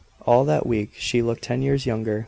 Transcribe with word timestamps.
All 0.25 0.45
that 0.45 0.65
week 0.65 0.93
she 0.97 1.21
looked 1.21 1.43
ten 1.43 1.61
years 1.61 1.85
younger. 1.85 2.19